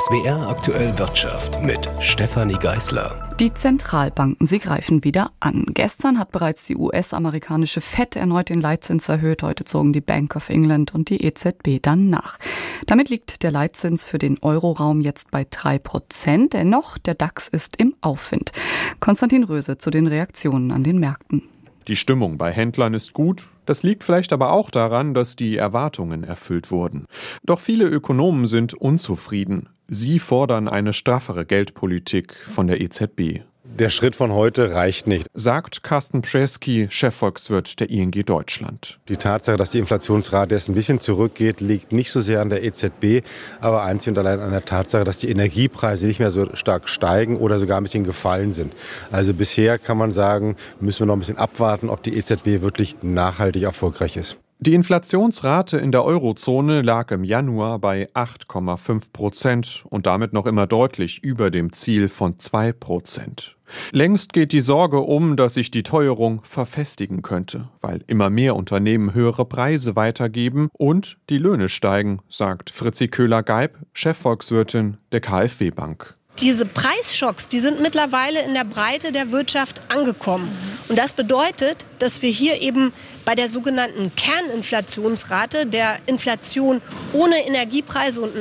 [0.00, 3.28] SWR aktuell Wirtschaft mit Stefanie Geißler.
[3.38, 5.66] Die Zentralbanken, sie greifen wieder an.
[5.74, 9.42] Gestern hat bereits die US-amerikanische Fed erneut den Leitzins erhöht.
[9.42, 12.38] Heute zogen die Bank of England und die EZB dann nach.
[12.86, 16.54] Damit liegt der Leitzins für den Euroraum jetzt bei drei Prozent.
[16.54, 18.52] Dennoch, der DAX ist im Aufwind.
[19.00, 21.42] Konstantin Röse zu den Reaktionen an den Märkten.
[21.90, 26.22] Die Stimmung bei Händlern ist gut, das liegt vielleicht aber auch daran, dass die Erwartungen
[26.22, 27.06] erfüllt wurden.
[27.44, 29.70] Doch viele Ökonomen sind unzufrieden.
[29.88, 33.40] Sie fordern eine straffere Geldpolitik von der EZB.
[33.78, 38.98] Der Schritt von heute reicht nicht, sagt Carsten Pschesky, Chefvolkswirt der ING Deutschland.
[39.08, 42.62] Die Tatsache, dass die Inflationsrate jetzt ein bisschen zurückgeht, liegt nicht so sehr an der
[42.62, 43.24] EZB,
[43.60, 47.38] aber einzig und allein an der Tatsache, dass die Energiepreise nicht mehr so stark steigen
[47.38, 48.74] oder sogar ein bisschen gefallen sind.
[49.10, 52.96] Also bisher kann man sagen, müssen wir noch ein bisschen abwarten, ob die EZB wirklich
[53.02, 54.36] nachhaltig erfolgreich ist.
[54.62, 60.66] Die Inflationsrate in der Eurozone lag im Januar bei 8,5 Prozent und damit noch immer
[60.66, 63.56] deutlich über dem Ziel von 2 Prozent.
[63.92, 69.14] Längst geht die Sorge um, dass sich die Teuerung verfestigen könnte, weil immer mehr Unternehmen
[69.14, 76.14] höhere Preise weitergeben und die Löhne steigen, sagt Fritzi Köhler-Geib, Chefvolkswirtin der KfW Bank.
[76.40, 80.48] Diese Preisschocks, die sind mittlerweile in der Breite der Wirtschaft angekommen.
[80.88, 82.94] Und das bedeutet, dass wir hier eben
[83.26, 86.80] bei der sogenannten Kerninflationsrate, der Inflation
[87.12, 88.38] ohne Energiepreise und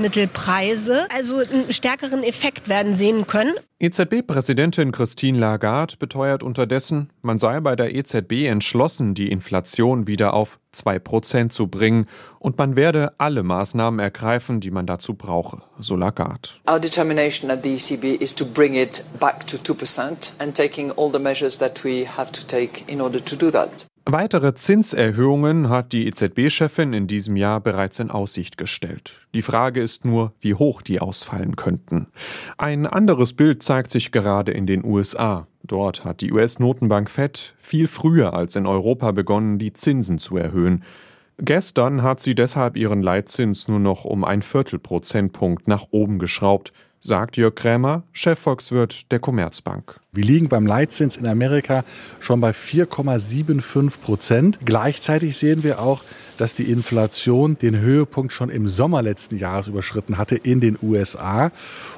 [0.00, 3.54] Nahrungsmittelpreise, also einen stärkeren Effekt werden sehen können.
[3.78, 10.58] EZB-Präsidentin Christine Lagarde beteuert unterdessen, man sei bei der EZB entschlossen, die Inflation wieder auf
[10.74, 12.06] 2% zu bringen
[12.38, 16.50] und man werde alle Maßnahmen ergreifen, die man dazu brauche, so Lagarde.
[16.70, 21.10] Our determination at the ECB is to bring it back to 2% and taking all
[21.10, 23.86] the measures that we have to take in order to do that.
[24.12, 29.24] Weitere Zinserhöhungen hat die EZB-Chefin in diesem Jahr bereits in Aussicht gestellt.
[29.34, 32.08] Die Frage ist nur, wie hoch die ausfallen könnten.
[32.58, 35.46] Ein anderes Bild zeigt sich gerade in den USA.
[35.62, 40.82] Dort hat die US-Notenbank Fed viel früher als in Europa begonnen, die Zinsen zu erhöhen.
[41.38, 47.36] Gestern hat sie deshalb ihren Leitzins nur noch um ein Viertelprozentpunkt nach oben geschraubt sagt
[47.36, 50.00] Jörg Krämer, Chefvolkswirt der Commerzbank.
[50.12, 51.84] Wir liegen beim Leitzins in Amerika
[52.20, 54.58] schon bei 4,75 Prozent.
[54.64, 56.02] Gleichzeitig sehen wir auch,
[56.36, 61.52] dass die Inflation den Höhepunkt schon im Sommer letzten Jahres überschritten hatte in den USA.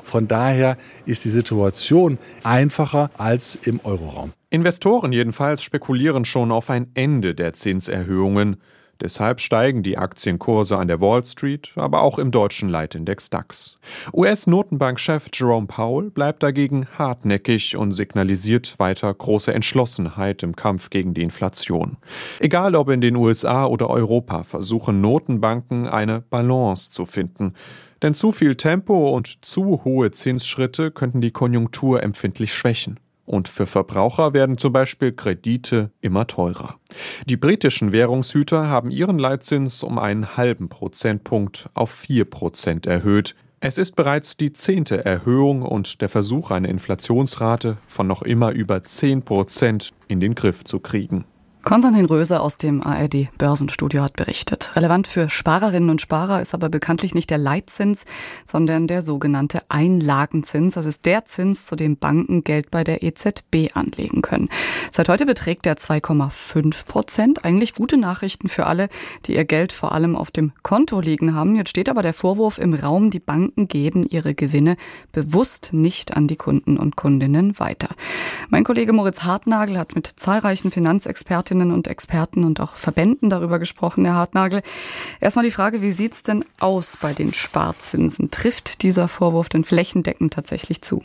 [0.04, 0.76] Von daher
[1.06, 4.32] ist die Situation einfacher als im Euroraum.
[4.50, 8.58] Investoren jedenfalls spekulieren schon auf ein Ende der Zinserhöhungen.
[9.02, 13.78] Deshalb steigen die Aktienkurse an der Wall Street, aber auch im deutschen Leitindex DAX.
[14.12, 21.22] US-Notenbankchef Jerome Powell bleibt dagegen hartnäckig und signalisiert weiter große Entschlossenheit im Kampf gegen die
[21.22, 21.96] Inflation.
[22.38, 27.54] Egal ob in den USA oder Europa, versuchen Notenbanken eine Balance zu finden.
[28.02, 33.00] Denn zu viel Tempo und zu hohe Zinsschritte könnten die Konjunktur empfindlich schwächen.
[33.32, 36.74] Und für Verbraucher werden zum Beispiel Kredite immer teurer.
[37.24, 43.34] Die britischen Währungshüter haben ihren Leitzins um einen halben Prozentpunkt auf vier Prozent erhöht.
[43.58, 48.84] Es ist bereits die zehnte Erhöhung und der Versuch, eine Inflationsrate von noch immer über
[48.84, 51.24] zehn Prozent in den Griff zu kriegen.
[51.64, 54.72] Konstantin Röse aus dem ARD Börsenstudio hat berichtet.
[54.74, 58.04] Relevant für Sparerinnen und Sparer ist aber bekanntlich nicht der Leitzins,
[58.44, 60.74] sondern der sogenannte Einlagenzins.
[60.74, 64.48] Das ist der Zins, zu dem Banken Geld bei der EZB anlegen können.
[64.90, 67.44] Seit heute beträgt er 2,5 Prozent.
[67.44, 68.88] Eigentlich gute Nachrichten für alle,
[69.26, 71.54] die ihr Geld vor allem auf dem Konto liegen haben.
[71.54, 74.76] Jetzt steht aber der Vorwurf im Raum, die Banken geben ihre Gewinne
[75.12, 77.90] bewusst nicht an die Kunden und Kundinnen weiter.
[78.48, 83.58] Mein Kollege Moritz Hartnagel hat mit zahlreichen Finanzexperten Expertinnen und Experten und auch Verbänden darüber
[83.58, 84.62] gesprochen, Herr Hartnagel.
[85.20, 88.30] Erstmal die Frage, wie sieht es denn aus bei den Sparzinsen?
[88.30, 91.04] Trifft dieser Vorwurf denn flächendeckend tatsächlich zu?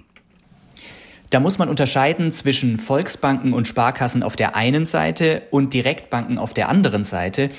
[1.30, 6.54] Da muss man unterscheiden zwischen Volksbanken und Sparkassen auf der einen Seite und Direktbanken auf
[6.54, 7.50] der anderen Seite.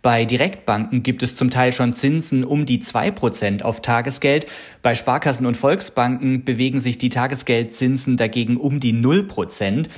[0.00, 4.46] Bei Direktbanken gibt es zum Teil schon Zinsen um die zwei Prozent auf Tagesgeld.
[4.80, 9.88] Bei Sparkassen und Volksbanken bewegen sich die Tagesgeldzinsen dagegen um die null Prozent.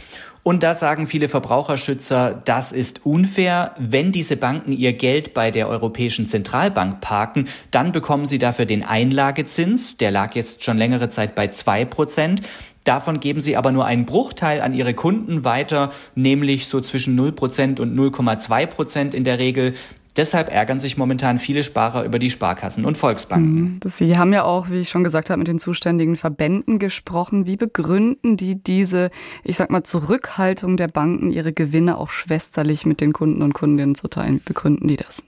[0.43, 3.75] Und da sagen viele Verbraucherschützer, das ist unfair.
[3.79, 8.83] Wenn diese Banken ihr Geld bei der Europäischen Zentralbank parken, dann bekommen sie dafür den
[8.83, 9.99] Einlagezins.
[9.99, 12.41] Der lag jetzt schon längere Zeit bei zwei Prozent.
[12.85, 17.79] Davon geben sie aber nur einen Bruchteil an ihre Kunden weiter, nämlich so zwischen 0%
[17.79, 19.75] und 0,2% in der Regel.
[20.21, 23.63] Deshalb ärgern sich momentan viele Sparer über die Sparkassen und Volksbanken.
[23.63, 23.81] Mhm.
[23.87, 27.47] Sie haben ja auch, wie ich schon gesagt habe, mit den zuständigen Verbänden gesprochen.
[27.47, 29.09] Wie begründen die diese,
[29.45, 33.95] ich sag mal, Zurückhaltung der Banken, ihre Gewinne auch schwesterlich mit den Kunden und Kundinnen
[33.95, 34.43] zu teilen?
[34.45, 35.23] Begründen die das?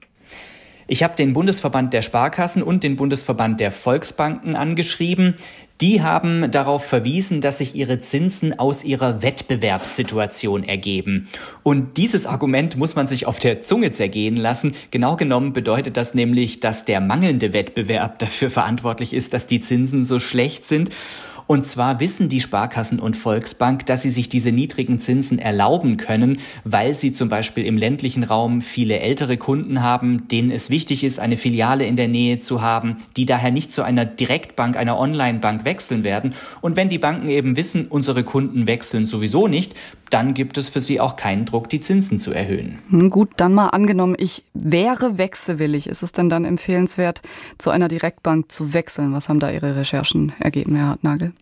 [0.93, 5.37] Ich habe den Bundesverband der Sparkassen und den Bundesverband der Volksbanken angeschrieben.
[5.81, 11.29] Die haben darauf verwiesen, dass sich ihre Zinsen aus ihrer Wettbewerbssituation ergeben.
[11.63, 14.75] Und dieses Argument muss man sich auf der Zunge zergehen lassen.
[14.91, 20.05] Genau genommen bedeutet das nämlich, dass der mangelnde Wettbewerb dafür verantwortlich ist, dass die Zinsen
[20.05, 20.91] so schlecht sind.
[21.47, 26.39] Und zwar wissen die Sparkassen und Volksbank, dass sie sich diese niedrigen Zinsen erlauben können,
[26.65, 31.19] weil sie zum Beispiel im ländlichen Raum viele ältere Kunden haben, denen es wichtig ist,
[31.19, 35.65] eine Filiale in der Nähe zu haben, die daher nicht zu einer Direktbank, einer Online-Bank
[35.65, 36.35] wechseln werden.
[36.61, 39.75] Und wenn die Banken eben wissen, unsere Kunden wechseln sowieso nicht,
[40.11, 42.79] dann gibt es für sie auch keinen Druck, die Zinsen zu erhöhen.
[42.91, 45.87] Hm, gut, dann mal angenommen, ich wäre wechselwillig.
[45.87, 47.23] Ist es denn dann empfehlenswert,
[47.59, 49.13] zu einer Direktbank zu wechseln?
[49.13, 51.33] Was haben da Ihre Recherchen ergeben, Herr Hartnagel?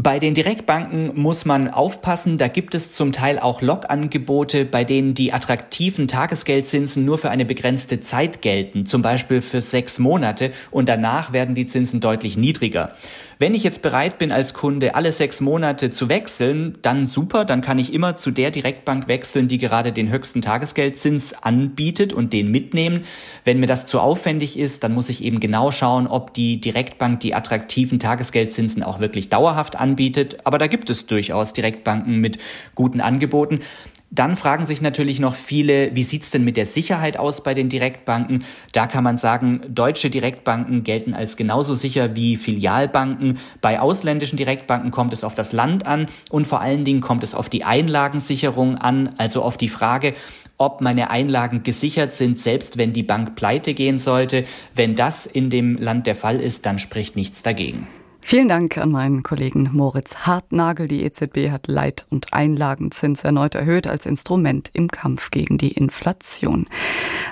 [0.00, 5.14] Bei den Direktbanken muss man aufpassen, da gibt es zum Teil auch Log-Angebote, bei denen
[5.14, 10.88] die attraktiven Tagesgeldzinsen nur für eine begrenzte Zeit gelten, zum Beispiel für sechs Monate und
[10.88, 12.92] danach werden die Zinsen deutlich niedriger.
[13.40, 17.60] Wenn ich jetzt bereit bin, als Kunde alle sechs Monate zu wechseln, dann super, dann
[17.60, 22.50] kann ich immer zu der Direktbank wechseln, die gerade den höchsten Tagesgeldzins anbietet und den
[22.50, 23.02] mitnehmen.
[23.44, 27.20] Wenn mir das zu aufwendig ist, dann muss ich eben genau schauen, ob die Direktbank
[27.20, 30.38] die attraktiven Tagesgeldzinsen auch wirklich dauerhaft anbietet.
[30.42, 32.38] Aber da gibt es durchaus Direktbanken mit
[32.74, 33.60] guten Angeboten.
[34.10, 37.68] Dann fragen sich natürlich noch viele, wie sieht's denn mit der Sicherheit aus bei den
[37.68, 38.44] Direktbanken?
[38.72, 43.38] Da kann man sagen, deutsche Direktbanken gelten als genauso sicher wie Filialbanken.
[43.60, 47.34] Bei ausländischen Direktbanken kommt es auf das Land an und vor allen Dingen kommt es
[47.34, 50.14] auf die Einlagensicherung an, also auf die Frage,
[50.56, 54.44] ob meine Einlagen gesichert sind, selbst wenn die Bank pleite gehen sollte.
[54.74, 57.86] Wenn das in dem Land der Fall ist, dann spricht nichts dagegen.
[58.28, 60.86] Vielen Dank an meinen Kollegen Moritz Hartnagel.
[60.86, 66.66] Die EZB hat Leit- und Einlagenzins erneut erhöht als Instrument im Kampf gegen die Inflation.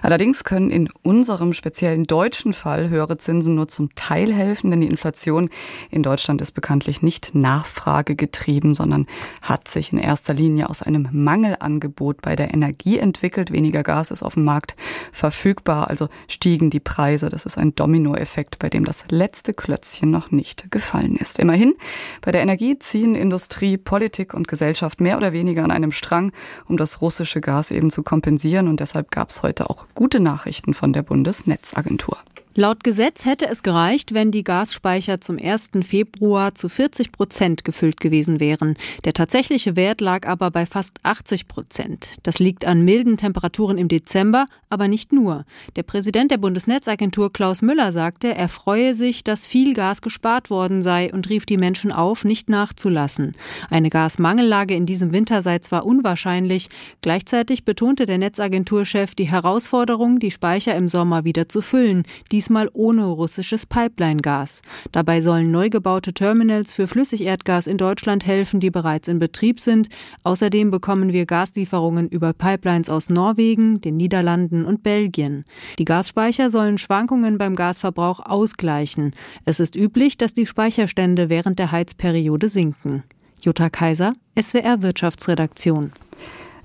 [0.01, 4.87] Allerdings können in unserem speziellen deutschen Fall höhere Zinsen nur zum Teil helfen, denn die
[4.87, 5.51] Inflation
[5.91, 9.07] in Deutschland ist bekanntlich nicht nachfragegetrieben, sondern
[9.43, 13.53] hat sich in erster Linie aus einem Mangelangebot bei der Energie entwickelt.
[13.53, 14.75] Weniger Gas ist auf dem Markt
[15.13, 17.29] verfügbar, also stiegen die Preise.
[17.29, 21.41] Das ist ein Dominoeffekt, bei dem das letzte Klötzchen noch nicht gefällt gefallen ist.
[21.41, 21.75] Immerhin,
[22.21, 26.33] bei der Energie ziehen Industrie, Politik und Gesellschaft mehr oder weniger an einem Strang,
[26.69, 28.69] um das russische Gas eben zu kompensieren.
[28.69, 32.19] Und deshalb gab es heute auch gute Nachrichten von der Bundesnetzagentur.
[32.59, 35.73] Laut Gesetz hätte es gereicht, wenn die Gasspeicher zum 1.
[35.83, 38.77] Februar zu 40 Prozent gefüllt gewesen wären.
[39.05, 42.17] Der tatsächliche Wert lag aber bei fast 80 Prozent.
[42.23, 45.45] Das liegt an milden Temperaturen im Dezember, aber nicht nur.
[45.77, 50.81] Der Präsident der Bundesnetzagentur Klaus Müller sagte, er freue sich, dass viel Gas gespart worden
[50.81, 53.33] sei und rief die Menschen auf, nicht nachzulassen.
[53.69, 56.71] Eine Gasmangellage in diesem Winter sei zwar unwahrscheinlich,
[57.03, 62.05] gleichzeitig betonte der Netzagenturchef die Herausforderung, die Speicher im Sommer wieder zu füllen.
[62.33, 64.63] Dies diesmal ohne russisches Pipeline-Gas.
[64.93, 69.89] Dabei sollen neu gebaute Terminals für Flüssigerdgas in Deutschland helfen, die bereits in Betrieb sind.
[70.23, 75.45] Außerdem bekommen wir Gaslieferungen über Pipelines aus Norwegen, den Niederlanden und Belgien.
[75.81, 79.11] Die Gasspeicher sollen Schwankungen beim Gasverbrauch ausgleichen.
[79.45, 83.03] Es ist üblich, dass die Speicherstände während der Heizperiode sinken.
[83.43, 85.91] Jutta Kaiser, SWR Wirtschaftsredaktion.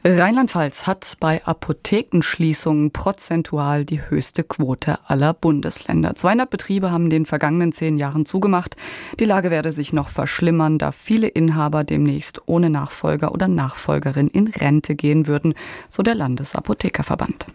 [0.04, 6.16] Rheinland-Pfalz hat bei Apothekenschließungen prozentual die höchste Quote aller Bundesländer.
[6.16, 8.76] 200 Betriebe haben in den vergangenen zehn Jahren zugemacht.
[9.20, 14.48] Die Lage werde sich noch verschlimmern, da viele Inhaber demnächst ohne Nachfolger oder Nachfolgerin in
[14.48, 15.54] Rente gehen würden,
[15.88, 17.46] so der Landesapothekerverband.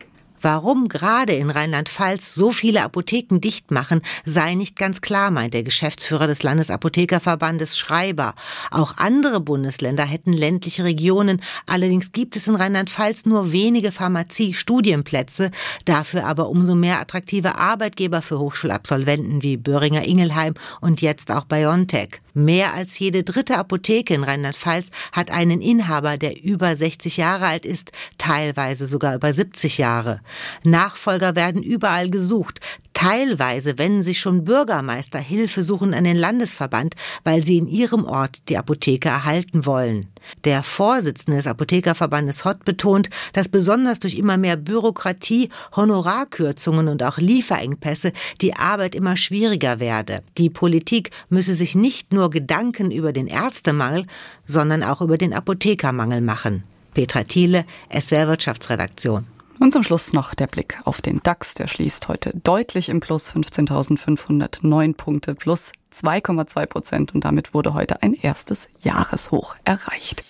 [0.43, 5.63] Warum gerade in Rheinland-Pfalz so viele Apotheken dicht machen, sei nicht ganz klar, meint der
[5.63, 8.35] Geschäftsführer des Landesapothekerverbandes Schreiber.
[8.71, 11.43] Auch andere Bundesländer hätten ländliche Regionen.
[11.67, 15.51] Allerdings gibt es in Rheinland-Pfalz nur wenige Pharmazie-Studienplätze,
[15.85, 22.21] dafür aber umso mehr attraktive Arbeitgeber für Hochschulabsolventen wie Böhringer Ingelheim und jetzt auch BioNTech.
[22.35, 27.65] Mehr als jede dritte Apotheke in Rheinland-Pfalz hat einen Inhaber, der über 60 Jahre alt
[27.65, 30.21] ist, teilweise sogar über 70 Jahre.
[30.65, 32.61] Nachfolger werden überall gesucht.
[32.97, 38.49] Teilweise wenden sich schon Bürgermeister Hilfe suchen an den Landesverband, weil sie in ihrem Ort
[38.49, 40.09] die Apotheke erhalten wollen.
[40.45, 47.19] Der Vorsitzende des Apothekerverbandes Hott betont, dass besonders durch immer mehr Bürokratie, Honorarkürzungen und auch
[47.19, 50.23] Lieferengpässe die Arbeit immer schwieriger werde.
[50.39, 54.07] Die Politik müsse sich nicht nur Gedanken über den Ärztemangel,
[54.47, 56.65] sondern auch über den Apothekermangel machen.
[56.95, 59.27] Petra Thiele, SWR Wirtschaftsredaktion.
[59.59, 61.55] Und zum Schluss noch der Blick auf den DAX.
[61.55, 68.03] Der schließt heute deutlich im Plus 15.509 Punkte plus 2,2 Prozent und damit wurde heute
[68.03, 70.25] ein erstes Jahreshoch erreicht.